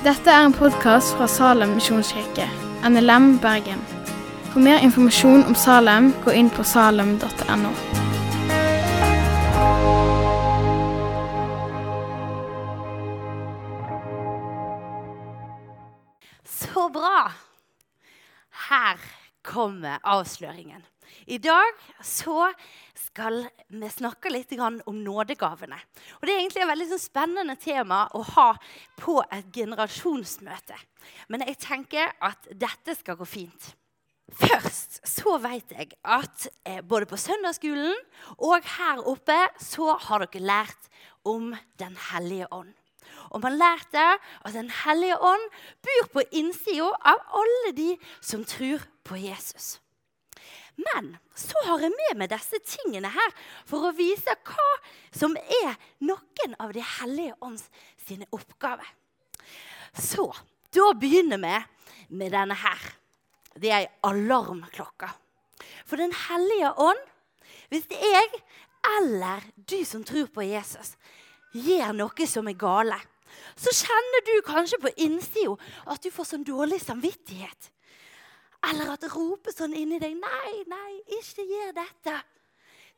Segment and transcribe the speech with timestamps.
[0.00, 2.46] Dette er en podkast fra Salem misjonskirke,
[2.88, 3.82] NLM Bergen.
[4.48, 7.72] For mer informasjon om Salem, gå inn på salem.no.
[16.48, 17.28] Så bra!
[18.70, 19.04] Her
[19.44, 20.80] kommer avsløringen.
[21.26, 21.74] I dag
[22.04, 22.48] så
[22.96, 25.78] skal vi snakke litt om nådegavene.
[26.20, 28.54] Og Det er egentlig et veldig sånn spennende tema å ha
[29.00, 30.78] på et generasjonsmøte.
[31.28, 33.74] Men jeg tenker at dette skal gå fint.
[34.30, 37.96] Først så vet jeg at eh, både på søndagsskolen
[38.38, 40.86] og her oppe så har dere lært
[41.26, 42.70] om Den hellige ånd.
[43.34, 45.50] Og man lærte at Den hellige ånd
[45.82, 49.80] bor på innsida av alle de som tror på Jesus.
[50.80, 53.34] Men så har jeg med meg disse tingene her
[53.68, 54.68] for å vise hva
[55.12, 57.66] som er noen av De hellige ånds
[58.00, 58.86] sine oppgaver.
[59.96, 60.28] Så
[60.74, 61.56] da begynner vi
[62.20, 62.80] med denne her.
[63.58, 65.10] Det er ei alarmklokke.
[65.84, 67.06] For Den hellige ånd
[67.70, 68.40] Hvis jeg
[68.98, 70.96] eller du som tror på Jesus,
[71.54, 72.96] gjør noe som er gale,
[73.54, 75.54] så kjenner du kanskje på innsida
[75.90, 77.70] at du får sånn dårlig samvittighet.
[78.68, 82.20] Eller at det roper sånn inni deg 'Nei, nei, ikke gjør dette'.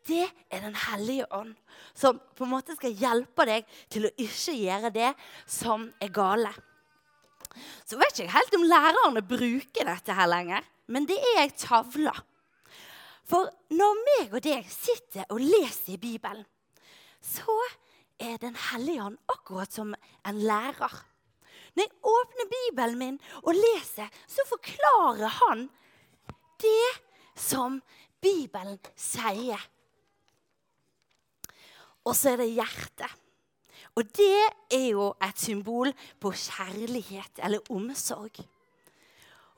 [0.07, 1.55] Det er Den hellige ånd
[1.95, 5.13] som på en måte skal hjelpe deg til å ikke gjøre det
[5.47, 6.51] som er gale.
[7.87, 11.53] Så vet ikke jeg helt om lærerne bruker dette her lenger, men det er ei
[11.55, 12.15] tavle.
[13.29, 16.45] For når meg og deg sitter og leser i Bibelen,
[17.23, 17.59] så
[18.19, 19.95] er Den hellige ånd akkurat som
[20.27, 20.93] en lærer.
[21.73, 25.67] Når jeg åpner Bibelen min og leser, så forklarer han
[26.63, 26.91] det
[27.39, 27.81] som
[28.23, 29.61] Bibelen sier.
[32.03, 33.19] Og så er det hjertet.
[33.97, 34.39] Og det
[34.73, 38.41] er jo et symbol på kjærlighet eller omsorg.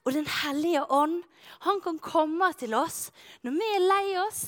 [0.05, 1.23] Og Den hellige ånd
[1.65, 3.09] han kan komme til oss
[3.43, 4.43] når vi er lei oss,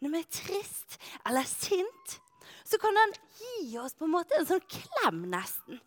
[0.00, 2.20] når vi er trist eller sint.
[2.64, 5.82] Så kan han gi oss på en måte en sånn klem, nesten.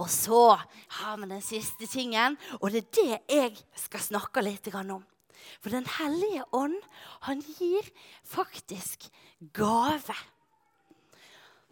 [0.00, 0.56] Og så
[0.98, 5.02] har vi den siste tingen, og det er det jeg skal snakke litt om.
[5.60, 6.78] For Den hellige ånd,
[7.26, 7.86] han gir
[8.24, 9.08] faktisk
[9.52, 10.16] gave.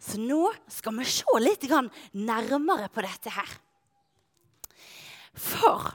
[0.01, 1.67] Så nå skal vi se litt
[2.13, 3.51] nærmere på dette her.
[5.35, 5.91] For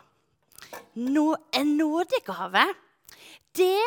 [0.95, 2.65] en nådegave,
[3.55, 3.81] det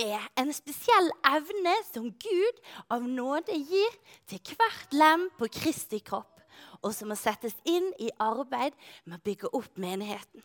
[0.00, 2.60] er en spesiell evne som Gud
[2.90, 3.96] av nåde gir
[4.30, 6.39] til hvert lem på Kristi kropp
[6.82, 10.44] og som må settes inn i arbeid med å bygge opp menigheten.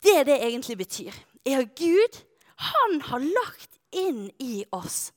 [0.00, 1.16] Det det egentlig betyr.
[1.44, 2.20] Er at Gud
[2.60, 5.12] han har lagt inn i oss,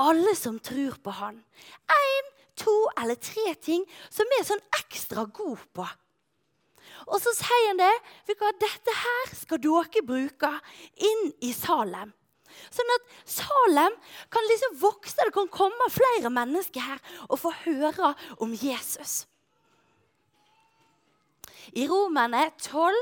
[0.00, 1.38] alle som tror på han,
[1.92, 5.86] én, to eller tre ting som vi er sånn ekstra gode på.
[7.06, 7.92] Og så sier han det.
[8.26, 10.50] Dette her skal dere bruke
[10.96, 12.12] inn i Salem.
[12.72, 13.94] Sånn at Salem
[14.32, 18.12] kan liksom vokse, det kan komme flere mennesker her og få høre
[18.42, 19.24] om Jesus.
[21.76, 22.94] I Romerne 12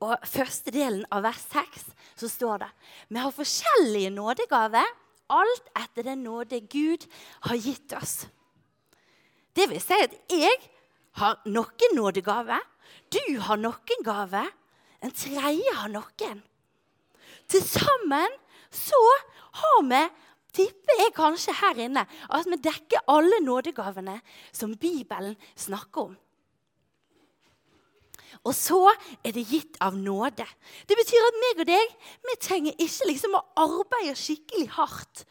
[0.00, 1.86] og første delen av vers 6
[2.20, 2.70] så står det
[3.08, 4.86] vi har forskjellige nådegaver,
[5.30, 7.06] alt etter den nåde Gud
[7.46, 8.24] har gitt oss.
[9.54, 10.56] Det vil si at jeg
[11.20, 12.62] har noen nådegaver,
[13.10, 14.48] du har noen gaver,
[15.00, 16.42] en tredje har noen.
[17.50, 18.36] Til sammen
[18.70, 19.02] så
[19.60, 20.00] har vi,
[20.54, 24.16] tipper jeg kanskje her inne, at vi dekker alle nådegavene
[24.52, 26.18] som Bibelen snakker om.
[28.46, 28.78] Og så
[29.26, 30.46] er det gitt av nåde.
[30.88, 31.94] Det betyr at meg og deg
[32.28, 35.24] vi trenger ikke liksom å arbeide skikkelig hardt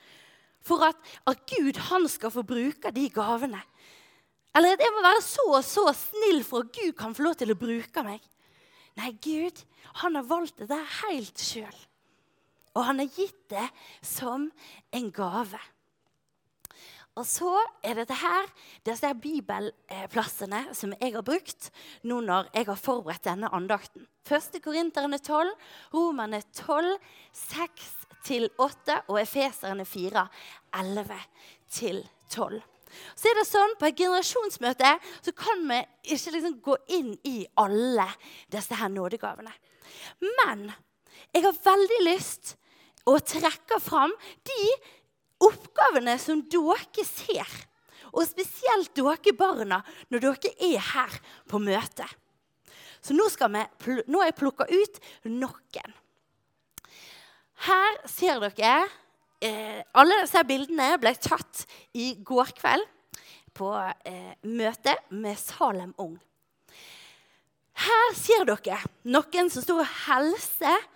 [0.65, 3.61] for at, at Gud han skal få bruke de gavene.
[4.55, 7.39] Eller at jeg må være så og så snill for at Gud kan få lov
[7.39, 8.21] til å bruke meg.
[8.99, 9.63] Nei, Gud
[10.03, 11.79] han har valgt det der helt sjøl.
[12.79, 13.67] Og han har gitt det
[14.05, 14.47] som
[14.95, 15.59] en gave.
[17.19, 17.51] Og så
[17.83, 18.47] er dette her
[18.87, 21.67] disse bibelplassene som jeg har brukt
[22.07, 24.05] nå når jeg har forberedt denne andakten.
[24.29, 24.61] 1.
[24.63, 25.51] Korinterne 12,
[25.91, 26.95] Romerne 12,
[27.35, 30.27] 6-8 og Efeserne 4,
[30.79, 32.61] 11-12.
[33.19, 35.81] Så er det sånn, På et generasjonsmøte så kan vi
[36.15, 38.07] ikke liksom gå inn i alle
[38.53, 39.51] disse her nådegavene.
[40.39, 40.69] Men
[41.33, 42.55] jeg har veldig lyst
[43.09, 44.13] å trekke fram
[44.47, 44.61] de
[45.45, 47.49] oppgavene som dere ser,
[48.09, 51.19] og spesielt dere barna, når dere er her
[51.49, 52.07] på møte.
[52.99, 54.99] Så nå, vi, nå har jeg plukka ut
[55.31, 55.93] noen.
[57.59, 58.87] Her ser dere
[59.43, 61.65] eh, Alle disse bildene ble tatt
[61.95, 62.85] i går kveld
[63.55, 63.71] på
[64.07, 66.15] eh, møte med Salem Ung.
[67.79, 70.87] Her ser dere noen som står og hilser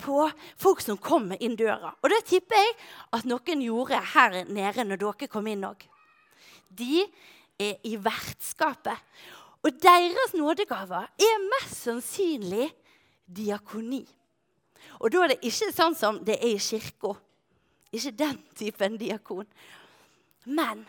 [0.00, 0.26] på
[0.60, 1.94] folk som kommer inn døra.
[2.02, 2.74] Og det tipper jeg
[3.16, 5.86] at noen gjorde her nede når dere kom inn òg.
[6.68, 7.04] De
[7.58, 8.98] er i vertskapet.
[9.64, 12.68] Og deres nådegaver er mest sannsynlig
[13.26, 14.04] diakoni.
[15.00, 17.16] Og da er det ikke sånn som det er i kirka.
[17.96, 19.48] Ikke den typen diakon.
[20.46, 20.84] Men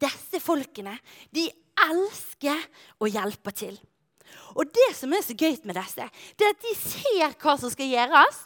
[0.00, 0.96] disse folkene,
[1.30, 1.46] de
[1.84, 2.64] elsker
[2.98, 3.76] å hjelpe til.
[4.54, 6.06] Og det som er så gøy med disse,
[6.38, 8.40] det er at de ser hva som skal gjøres,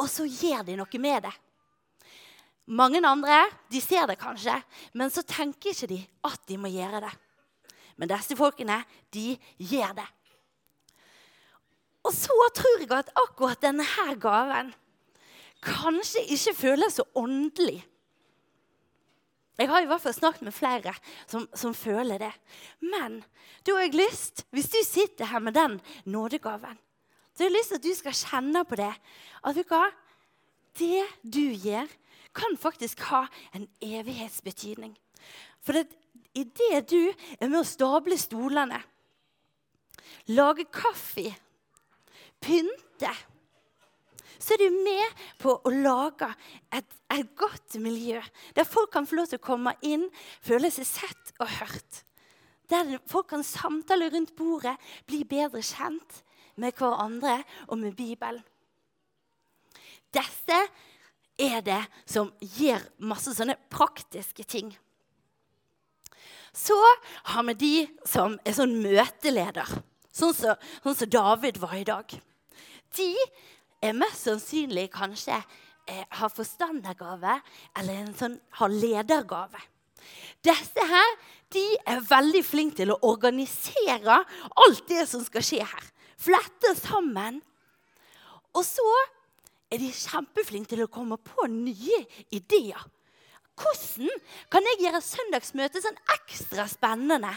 [0.00, 1.34] og så gjør de noe med det.
[2.64, 4.56] Mange andre de ser det kanskje,
[4.96, 7.12] men så tenker ikke de at de må gjøre det.
[8.00, 8.80] Men disse folkene,
[9.14, 10.06] de gjør det.
[12.04, 14.72] Og så tror jeg at akkurat denne her gaven
[15.64, 17.80] kanskje ikke føles så åndelig.
[19.58, 20.94] Jeg har i hvert fall snakket med flere
[21.30, 22.32] som, som føler det.
[22.82, 23.20] Men
[23.66, 25.78] da har jeg lyst, hvis du sitter her med den
[26.10, 26.78] nådegaven,
[27.34, 28.90] så har jeg lyst til at du skal kjenne på det.
[29.42, 29.84] At vet du hva?
[30.74, 31.90] Det du gjør,
[32.34, 34.96] kan faktisk ha en evighetsbetydning.
[35.62, 35.86] For det,
[36.34, 38.80] i det du er med å stable stolene,
[40.34, 41.28] lage kaffe,
[42.42, 43.12] pynte
[44.38, 46.28] så er du med på å lage
[46.74, 48.20] et, et, godt miljø
[48.56, 50.08] der folk kan få lov til å komme inn,
[50.44, 52.04] føle seg sett og hørt.
[52.72, 54.76] Der folk kan samtale rundt bordet,
[55.06, 56.22] bli bedre kjent
[56.60, 58.42] med hverandre og med Bibelen.
[60.14, 60.60] Dette
[61.40, 64.70] er det som gir masse sånne praktiske ting.
[66.54, 66.76] Så
[67.32, 67.74] har vi de
[68.06, 69.66] som er sånn møteleder,
[70.14, 72.14] sånn som, sånn som David var i dag.
[72.94, 73.10] De
[73.92, 77.38] mest sannsynlig kanskje eh, har forstandergave
[77.78, 79.60] eller en sånn, har ledergave.
[80.44, 81.16] Disse her
[81.54, 84.16] de er veldig flinke til å organisere
[84.64, 85.90] alt det som skal skje her.
[86.20, 87.40] Flette sammen.
[88.54, 88.88] Og så
[89.72, 92.04] er de kjempeflinke til å komme på nye
[92.34, 92.82] ideer.
[93.54, 94.10] Hvordan
[94.50, 97.30] kan jeg gjøre søndagsmøtet sånn ekstra spennende?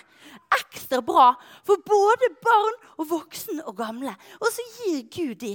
[0.58, 1.30] Ekstra bra
[1.68, 4.16] for både barn og voksne og gamle.
[4.42, 5.54] Og så gir Gud de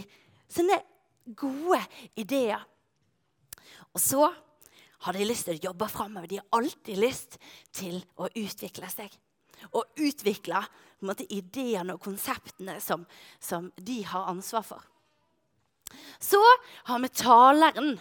[0.53, 0.79] sånne
[1.39, 1.81] gode
[2.19, 2.63] ideer.
[3.93, 4.29] Og så
[5.03, 6.31] har de lyst til å jobbe framover.
[6.31, 7.39] De har alltid lyst
[7.75, 9.13] til å utvikle seg.
[9.73, 10.63] Og utvikle
[11.07, 13.05] måte, ideene og konseptene som,
[13.43, 14.89] som de har ansvar for.
[16.23, 16.41] Så
[16.89, 17.97] har vi taleren.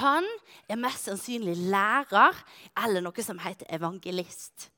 [0.00, 0.26] Han
[0.68, 2.36] er mest sannsynlig lærer
[2.84, 4.70] eller noe som heter evangelist.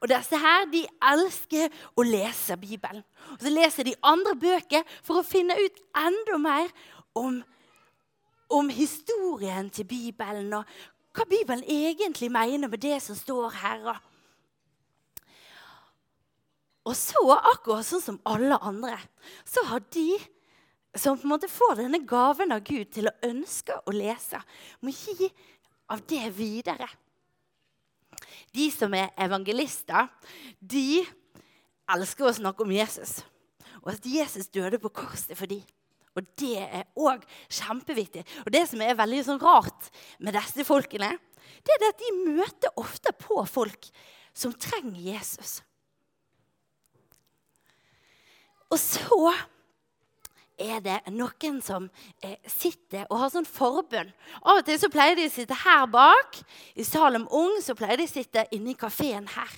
[0.00, 3.04] Og disse her, de elsker å lese Bibelen.
[3.36, 6.70] Og Så leser de andre bøker for å finne ut enda mer
[7.14, 7.40] om,
[8.50, 10.64] om historien til Bibelen, og
[11.14, 13.88] hva Bibelen egentlig mener med det som står her.
[16.86, 17.22] Og så,
[17.52, 18.96] akkurat sånn som alle andre,
[19.44, 20.14] så har de
[20.96, 24.40] som på en måte får denne gaven av Gud til å ønske å lese,
[24.82, 25.28] må gi
[25.90, 26.88] av det videre.
[28.54, 30.08] De som er evangelister,
[30.60, 31.02] de
[31.90, 33.20] elsker å snakke om Jesus.
[33.82, 35.62] Og at Jesus døde på korset for dem.
[36.18, 38.24] Og det er òg kjempeviktig.
[38.44, 41.12] Og det som er veldig sånn rart med disse folkene,
[41.64, 43.90] det er at de møter ofte på folk
[44.36, 45.60] som trenger Jesus.
[48.70, 49.32] Og så
[50.60, 51.88] er det noen som
[52.22, 54.12] eh, sitter og har sånn forbund.
[54.44, 56.40] Av og til så pleier de å sitte her bak.
[56.76, 59.56] I Salem Ung så pleier de å sitte inne i kafeen her.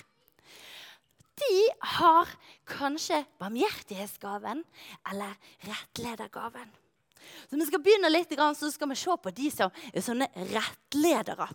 [1.33, 1.55] De
[1.97, 2.29] har
[2.69, 4.61] kanskje barmhjertighetsgaven
[5.11, 5.33] eller
[5.67, 6.69] rettledergaven.
[7.49, 11.47] Så vi skal begynne litt, så skal vi se på de som er sånne rettledere.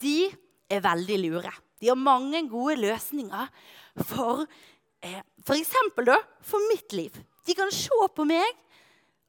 [0.00, 0.30] De
[0.72, 1.52] er veldig lure.
[1.82, 3.48] De har mange gode løsninger
[4.06, 4.44] for
[5.02, 5.74] eh, f.eks.
[6.46, 7.16] for mitt liv.
[7.46, 8.46] De kan se på meg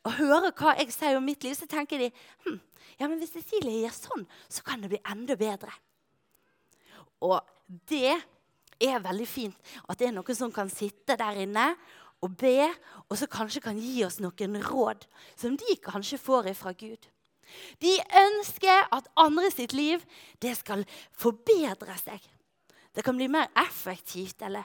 [0.04, 2.12] og hører hva jeg sier om mitt liv, så tenker de
[2.46, 2.60] hm,
[3.00, 5.72] ja, men hvis Cecilie gjør sånn, så kan det bli enda bedre.
[7.24, 7.40] Og
[7.90, 8.16] det
[8.84, 11.72] er veldig fint at det er noen som kan sitte der inne
[12.24, 12.70] og be,
[13.10, 17.10] og så kanskje kan gi oss noen råd som de kanskje får fra Gud.
[17.84, 20.04] De ønsker at andre sitt liv
[20.42, 20.86] det skal
[21.20, 22.22] forbedre seg.
[22.94, 24.64] Det kan bli mer effektivt eller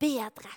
[0.00, 0.52] bedre.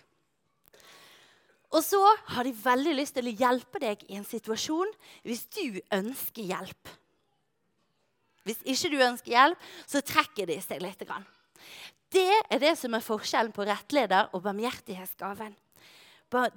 [1.70, 2.02] Og så
[2.34, 4.90] har de veldig lyst til å hjelpe deg i en situasjon
[5.28, 6.94] hvis du ønsker hjelp.
[8.48, 11.04] Hvis ikke du ønsker hjelp, så trekker de seg litt.
[12.10, 15.54] Det er det som er forskjellen på rettleder og barmhjertighetsgaven.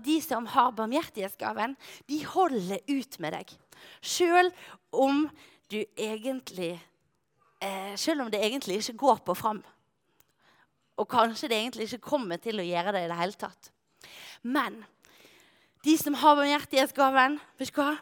[0.05, 1.77] De som har barmhjertighetsgaven,
[2.09, 3.53] de holder ut med deg.
[4.01, 4.49] Sjøl
[4.93, 5.27] om
[5.73, 9.61] eh, selv om det egentlig ikke går på fram.
[10.97, 13.73] Og kanskje det egentlig ikke kommer til å gjøre det i det hele tatt.
[14.43, 14.83] Men
[15.83, 17.93] de som har barmhjertighetsgaven, vet du hva?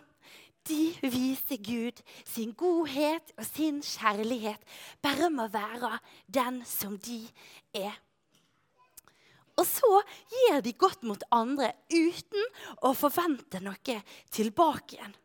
[0.69, 4.63] de viser Gud sin godhet og sin kjærlighet
[5.03, 5.93] bare med å være
[6.29, 7.23] den som de
[7.77, 7.97] er.
[9.61, 10.01] Og så
[10.33, 12.47] gir de godt mot andre uten
[12.87, 13.97] å forvente noe
[14.33, 15.17] tilbake igjen.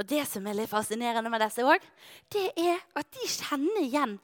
[0.00, 1.82] Og det som er litt fascinerende med disse òg,
[2.32, 4.14] det er at de kjenner igjen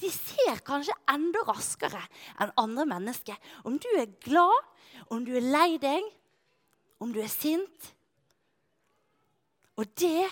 [0.00, 2.00] De ser kanskje enda raskere
[2.40, 3.36] enn andre mennesker
[3.68, 4.68] om du er glad,
[5.12, 6.06] om du er lei deg,
[7.00, 7.90] om du er sint.
[9.76, 10.28] Og det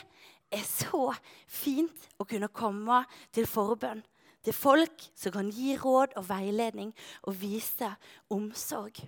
[0.52, 1.10] er så
[1.48, 3.02] fint å kunne komme
[3.36, 4.04] til forbønn
[4.48, 6.94] til folk som kan gi råd og veiledning
[7.28, 7.90] og vise
[8.32, 9.02] omsorg.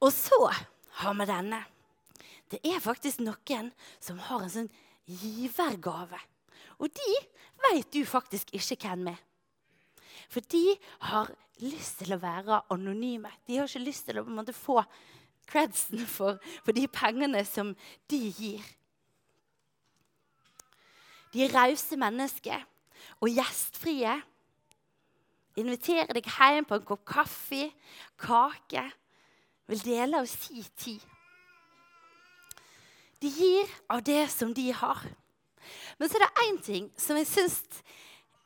[0.00, 0.40] Og så
[1.02, 1.60] har vi denne.
[2.50, 3.68] Det er faktisk noen
[4.00, 4.70] som har en sånn
[5.04, 6.18] givergave.
[6.80, 7.12] Og de
[7.66, 9.20] vet du faktisk ikke hvem er.
[10.30, 10.76] For de
[11.10, 13.30] har lyst til å være anonyme.
[13.46, 14.80] De har ikke lyst til å måte, få
[15.50, 17.74] credsen for, for de pengene som
[18.10, 18.64] de gir.
[21.34, 22.62] De er rause mennesker
[23.20, 24.16] og gjestfrie.
[25.60, 27.68] Inviterer deg hjem på en kopp kaffe,
[28.20, 28.86] kake.
[29.70, 31.02] Vil dele av si tid.
[33.20, 35.02] De gir av det som de har.
[35.98, 37.58] Men så er det én ting som jeg syns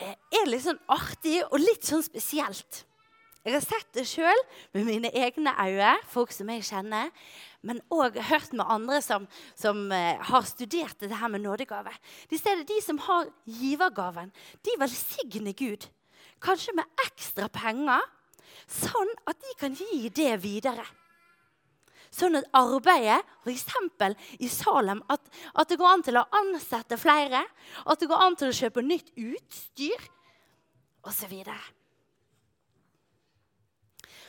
[0.00, 2.84] eh, er litt sånn artig og litt sånn spesielt.
[3.44, 4.38] Jeg har sett det sjøl
[4.72, 7.10] med mine egne øyne, folk som jeg kjenner,
[7.60, 11.92] men òg hørt med andre som, som uh, har studert det her med nådegave.
[12.30, 14.32] De stedet de som har givergaven,
[14.64, 15.84] de velsigner Gud.
[16.40, 18.00] Kanskje med ekstra penger,
[18.64, 20.88] sånn at de kan gi det videre.
[22.14, 23.64] Sånn at arbeidet, f.eks.
[24.38, 25.22] i Salem, at,
[25.54, 27.40] at, det går an til å ansette flere,
[27.82, 30.04] at det går an til å kjøpe nytt utstyr
[31.02, 31.32] osv.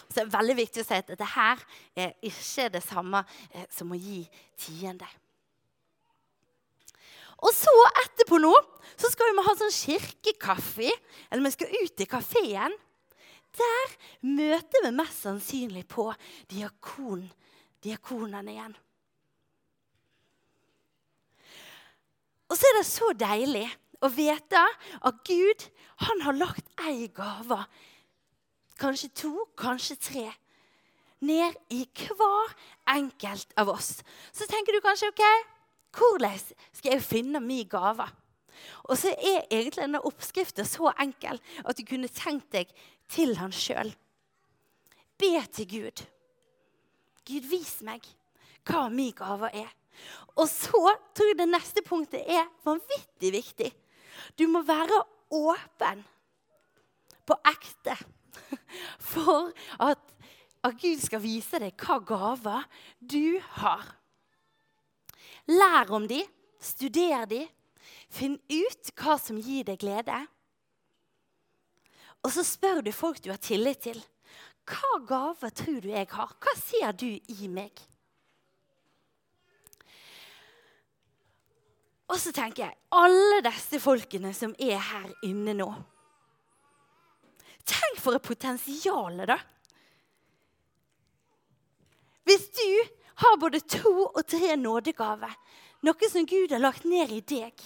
[0.06, 1.62] Så det er veldig viktig å si at dette her
[2.00, 4.24] er ikke det samme eh, som å gi
[4.66, 5.08] tiende.
[7.46, 7.74] Og så
[8.06, 8.54] etterpå nå
[8.96, 10.92] så skal vi ha sånn kirkekaffe.
[11.30, 12.78] Eller vi skal ut i kafeen.
[13.56, 16.10] Der møter vi mest sannsynlig på
[16.52, 17.26] diakon,
[17.84, 18.76] diakonene igjen.
[22.46, 23.66] Og så er det så deilig
[24.06, 24.62] å vite
[25.10, 25.68] at Gud
[26.06, 27.64] han har lagt ei gave
[28.80, 30.26] kanskje to, kanskje tre.
[31.26, 32.54] Ned i hver
[32.92, 34.04] enkelt av oss.
[34.36, 35.24] Så tenker du kanskje OK,
[35.96, 36.40] hvordan
[36.76, 38.08] skal jeg finne min gave?
[38.88, 42.72] Og så er egentlig denne oppskriften så enkel at du kunne tenkt deg
[43.12, 43.94] til han sjøl.
[45.20, 46.04] Be til Gud.
[47.26, 48.06] Gud, vis meg
[48.66, 49.70] hva min gave er.
[50.36, 50.82] Og så
[51.16, 53.70] tror jeg det neste punktet er vanvittig viktig.
[54.36, 55.00] Du må være
[55.36, 56.04] åpen
[57.26, 57.96] på ekte
[59.12, 59.52] for
[59.82, 60.02] at,
[60.66, 62.66] at Gud skal vise deg hva gaver
[63.00, 63.86] du har.
[65.50, 66.24] Lær om de,
[66.60, 67.44] studer de,
[68.10, 70.18] finn ut hva som gir deg glede.
[72.26, 74.00] Og så spør du folk du har tillit til.
[74.66, 76.32] Hva gaver tror du jeg har?
[76.42, 77.84] Hva ser du i meg?
[82.10, 85.70] Og så tenker jeg alle disse folkene som er her inne nå
[87.66, 89.40] Tenk for et potensial, da.
[92.30, 92.68] Hvis du
[93.24, 95.34] har både to og tre nådegaver,
[95.82, 97.64] noe som Gud har lagt ned i deg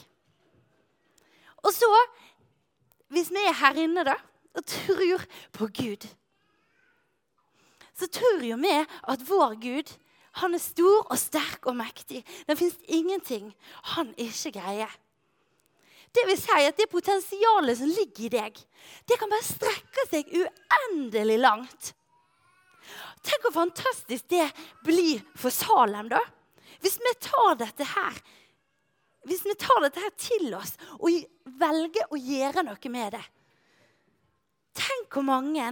[1.66, 1.90] Og så,
[3.12, 4.16] hvis vi er her inne da,
[4.56, 6.08] og tror på Gud,
[8.00, 9.92] så tror jo vi at vår Gud
[10.40, 12.22] han er stor og sterk og mektig.
[12.48, 13.50] Det fins ingenting
[13.96, 14.92] han ikke greier.
[16.16, 18.60] Det vil si at det potensialet som ligger i deg,
[19.06, 21.92] det kan bare strekke seg uendelig langt.
[23.26, 24.48] Tenk hvor fantastisk det
[24.86, 26.22] blir for Salem, da.
[26.80, 28.22] Hvis vi tar dette her
[29.28, 31.12] hvis vi tar dette her til oss og
[31.60, 33.26] velger å gjøre noe med det
[34.80, 35.66] Tenk hvor mange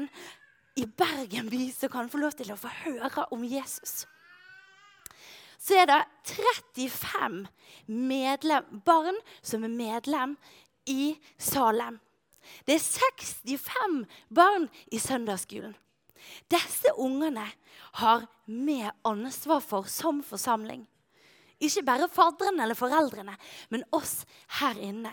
[0.78, 4.06] i Bergen by som kan få lov til å få høre om Jesus
[5.68, 6.02] så er det
[6.78, 7.42] 35
[7.92, 10.36] medlem, barn som er medlem
[10.88, 12.00] i Salem.
[12.64, 15.76] Det er 65 barn i søndagsskolen.
[16.52, 17.46] Disse ungene
[18.00, 20.86] har vi ansvar for som forsamling.
[21.60, 23.36] Ikke bare fadrene eller foreldrene,
[23.74, 24.22] men oss
[24.62, 25.12] her inne.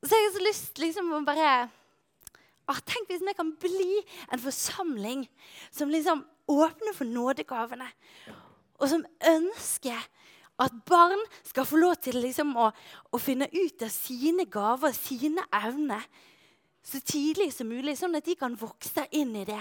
[0.00, 1.68] Så jeg har så lyst liksom å bare
[2.68, 5.26] ah, Tenk hvis vi kan bli en forsamling
[5.70, 7.88] som liksom åpner for nådegavene.
[8.78, 9.98] og som ønsker
[10.58, 12.70] at barn skal få lov til liksom å,
[13.14, 16.02] å, finne ut av sine gaver, sine evner,
[16.82, 19.60] så tidlig som mulig, sånn at de kan vokse inn i det.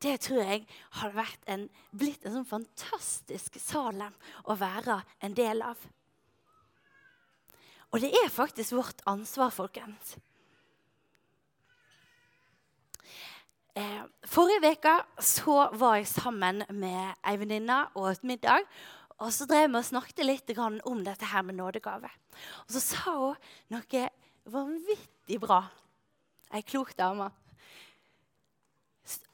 [0.00, 0.66] Det tror jeg
[1.00, 4.14] hadde en, blitt en sånn fantastisk Salem
[4.48, 5.82] å være en del av.
[7.90, 10.14] Og det er faktisk vårt ansvar, folkens.
[13.78, 14.94] Eh, forrige uke
[15.78, 18.66] var jeg sammen med ei venninne og et middag.
[19.20, 22.08] Og så drev vi og snakket litt om dette her med nådegave.
[22.66, 23.36] Og så sa hun
[23.68, 24.08] noe
[24.44, 25.62] vanvittig bra.
[26.52, 27.30] Ei klok dame.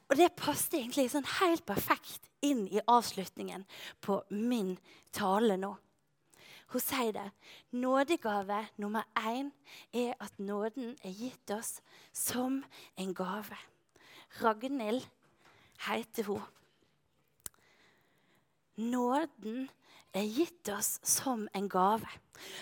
[0.07, 3.65] Og det passet egentlig sånn helt perfekt inn i avslutningen
[3.99, 4.77] på min
[5.11, 5.73] tale nå.
[6.67, 7.29] Hun sier det.
[7.71, 9.51] Nådegave nummer én
[9.93, 11.79] er at nåden er gitt oss
[12.11, 12.63] som
[12.99, 13.57] en gave.
[14.41, 15.05] Ragnhild
[15.87, 16.43] heter hun.
[18.77, 19.67] Nåden
[20.13, 22.09] er gitt oss som en gave.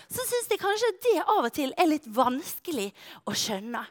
[0.08, 2.88] Så syns jeg kanskje det av og til er litt vanskelig
[3.28, 3.82] å skjønne.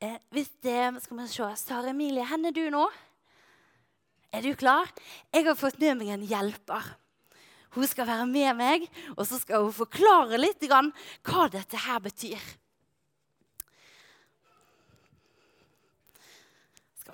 [0.00, 2.84] Eh, hvis det, skal vi se, Sara Emilie, hvor er du nå?
[4.34, 4.90] Er du klar?
[5.32, 6.88] Jeg har fått med meg en hjelper.
[7.74, 8.84] Hun skal være med meg,
[9.16, 12.42] og så skal hun forklare litt hva dette her betyr.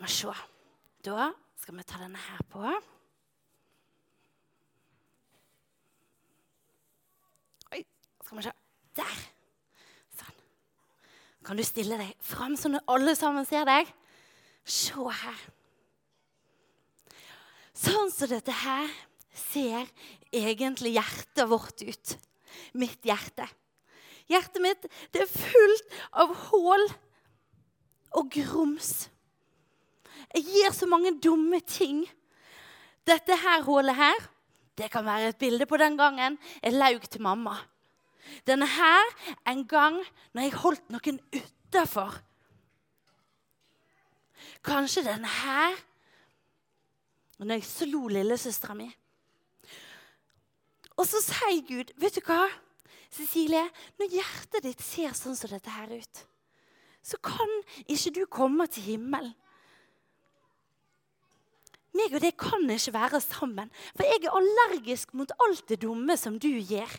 [0.00, 0.44] Skal vi se.
[1.04, 2.62] Da skal vi ta denne her på.
[7.74, 7.82] Oi,
[8.24, 8.54] skal vi se.
[8.96, 9.20] Der.
[10.16, 10.40] Sånn.
[11.44, 13.92] Kan du stille deg fram sånn at alle sammen ser deg?
[14.64, 15.44] Se her.
[17.76, 18.88] Sånn som dette her
[19.36, 19.84] ser
[20.32, 22.16] egentlig hjertet vårt ut.
[22.72, 23.52] Mitt hjerte.
[24.32, 26.90] Hjertet mitt det er fullt av hull
[28.16, 29.10] og grums.
[30.34, 32.04] Jeg gir så mange dumme ting.
[33.06, 34.18] Dette her hullet her,
[34.78, 37.56] det kan være et bilde på den gangen jeg laug til mamma.
[38.46, 39.10] Denne her
[39.48, 39.98] en gang
[40.32, 42.14] når jeg holdt noen utafor.
[44.64, 45.76] Kanskje denne her
[47.40, 48.88] når jeg slo lillesøstera mi.
[51.00, 52.44] Og så sier Gud, 'Vet du hva,
[53.10, 53.64] Cecilie,
[53.98, 56.26] når hjertet ditt ser sånn som dette her ut,
[57.02, 57.48] så kan
[57.88, 59.34] ikke du komme til himmelen.'
[61.96, 66.16] Meg og det kan ikke være sammen, for jeg er allergisk mot alt det dumme
[66.20, 66.92] som du gjør.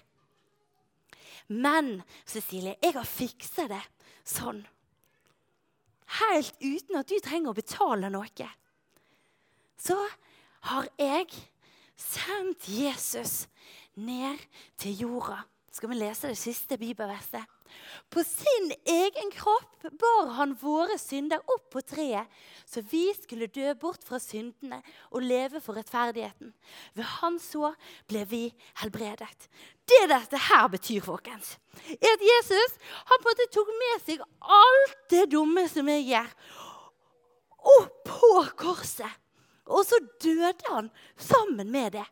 [1.52, 3.82] Men Cecilie, jeg har fiksa det
[4.28, 4.62] sånn.
[6.22, 8.50] Helt uten at du trenger å betale noe.
[9.80, 9.98] Så
[10.68, 11.32] har jeg
[11.98, 13.48] sendt Jesus
[13.96, 14.40] ned
[14.80, 15.42] til jorda.
[15.72, 17.48] Skal vi lese det siste bibelverset?
[18.12, 22.28] På sin egen kropp bar han våre synder opp på treet,
[22.68, 24.82] så vi skulle dø bort fra syndene
[25.12, 26.54] og leve for rettferdigheten.
[26.98, 27.78] Ved hans sår
[28.12, 28.44] ble vi
[28.82, 29.48] helbredet.
[29.88, 31.58] Det dette her betyr, folkens,
[31.98, 32.78] er at Jesus
[33.10, 34.24] han på en måte tok med seg
[34.60, 36.32] alt det dumme som jeg gjør,
[37.78, 39.20] opp på korset.
[39.72, 42.08] Og så døde han sammen med det.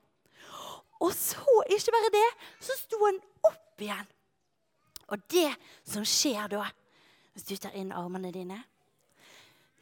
[1.00, 2.30] Og så, ikke bare det,
[2.64, 4.08] så sto han opp igjen.
[5.10, 5.50] Og det
[5.88, 6.68] som skjer da,
[7.34, 8.60] hvis du tar inn armene dine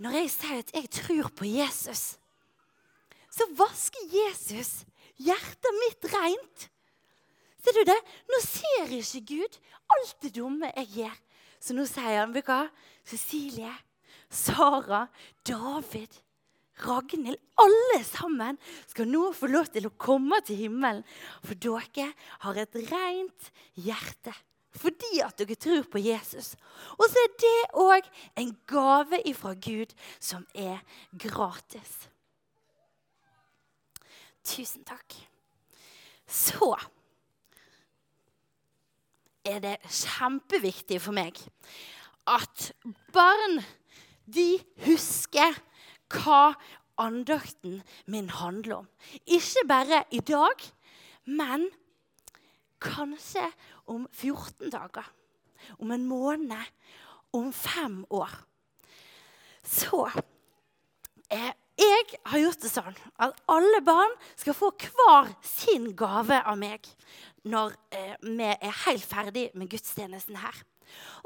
[0.04, 2.18] Når jeg sier at jeg tror på Jesus,
[3.34, 4.84] så vasker Jesus
[5.18, 6.68] hjertet mitt rent.
[7.64, 7.98] Ser du det?
[8.30, 9.58] Nå ser ikke Gud
[9.96, 11.18] alt det dumme jeg gjør.
[11.60, 12.68] Så nå sier han, hva?
[13.08, 13.74] Cecilie,
[14.30, 15.08] Sara,
[15.48, 16.20] David,
[16.86, 21.02] Ragnhild, alle sammen skal nå få lov til å komme til himmelen.
[21.42, 22.12] For dere
[22.46, 24.36] har et rent hjerte
[24.76, 26.56] fordi at dere tror på Jesus.
[26.98, 30.84] Og så er det òg en gave ifra Gud som er
[31.18, 32.08] gratis.
[34.48, 35.16] Tusen takk.
[36.28, 36.76] Så
[39.48, 41.40] er det kjempeviktig for meg
[42.28, 42.72] at
[43.16, 43.62] barn
[44.28, 45.56] de husker
[46.12, 46.52] hva
[47.00, 48.90] andakten min handler om.
[49.26, 50.64] Ikke bare i dag,
[51.26, 51.70] men
[52.84, 53.46] kanskje
[53.88, 55.08] om 14 dager,
[55.80, 56.74] om en måned,
[57.36, 58.32] om fem år.
[59.68, 60.06] Så
[61.30, 66.58] eh, jeg har gjort det sånn at alle barn skal få hver sin gave av
[66.58, 66.88] meg
[67.48, 70.58] når eh, vi er helt ferdig med gudstjenesten her.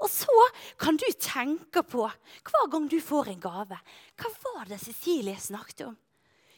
[0.01, 0.33] Og så
[0.81, 2.07] kan du tenke på,
[2.49, 3.77] hver gang du får en gave
[4.17, 5.97] Hva var det Cecilie snakket om?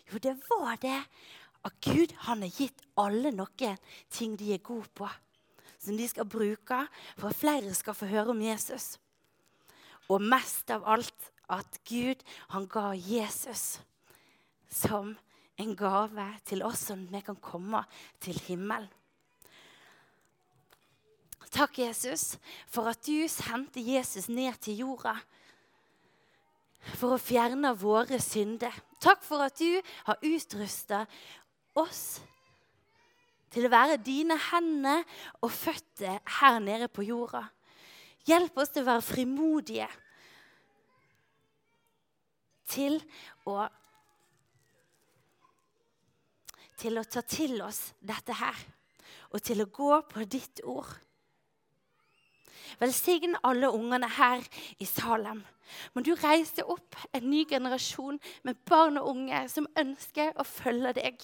[0.08, 1.00] Jo, det var det
[1.64, 3.78] at Gud han har gitt alle noen
[4.12, 5.08] ting de er gode på,
[5.84, 6.80] som de skal bruke
[7.18, 8.98] for at flere skal få høre om Jesus.
[10.12, 13.82] Og mest av alt at Gud han ga Jesus
[14.72, 15.14] som
[15.60, 17.84] en gave til oss som vi kan komme
[18.24, 18.90] til himmelen.
[21.54, 25.14] Takk, Jesus, for at du sendte Jesus ned til jorda
[26.98, 28.74] for å fjerne våre synder.
[28.98, 31.04] Takk for at du har utrusta
[31.78, 32.24] oss
[33.54, 35.04] til å være dine hender
[35.42, 37.46] og føtter her nede på jorda.
[38.28, 39.90] Hjelp oss til å være frimodige
[42.74, 43.00] til
[43.50, 43.64] å
[46.84, 48.58] Til å ta til oss dette her,
[49.32, 50.90] og til å gå på ditt ord.
[52.82, 54.44] Velsign alle ungene her
[54.82, 55.40] i Salem.
[55.94, 60.96] Må du reise opp en ny generasjon med barn og unge som ønsker å følge
[60.98, 61.24] deg.